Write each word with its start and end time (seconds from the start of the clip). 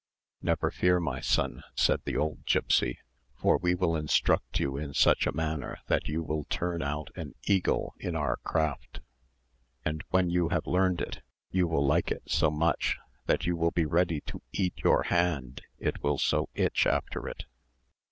"Never 0.41 0.71
fear, 0.71 0.99
my 0.99 1.19
son," 1.19 1.61
said 1.75 2.01
the 2.05 2.17
old 2.17 2.47
gipsy; 2.47 2.97
"for 3.35 3.59
we 3.59 3.75
will 3.75 3.95
instruct 3.95 4.59
you 4.59 4.75
in 4.75 4.95
such 4.95 5.27
a 5.27 5.31
manner 5.31 5.77
that 5.89 6.07
you 6.07 6.23
will 6.23 6.45
turn 6.49 6.81
out 6.81 7.11
an 7.15 7.35
eagle 7.43 7.93
in 7.99 8.15
our 8.15 8.37
craft; 8.37 9.01
and 9.85 10.03
when 10.09 10.31
you 10.31 10.49
have 10.49 10.65
learned 10.65 11.01
it, 11.01 11.21
you 11.51 11.67
will 11.67 11.85
like 11.85 12.09
it 12.09 12.23
so 12.25 12.49
much, 12.49 12.97
that 13.27 13.45
you 13.45 13.55
will 13.55 13.69
be 13.69 13.85
ready 13.85 14.21
to 14.21 14.41
eat 14.51 14.73
your 14.83 15.03
hand, 15.03 15.61
it 15.77 16.01
will 16.01 16.17
so 16.17 16.49
itch 16.55 16.87
after 16.87 17.27
it. 17.27 17.43